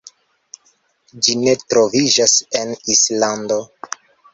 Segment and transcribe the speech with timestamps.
[1.21, 3.65] Ĝi ne troviĝas en Islando.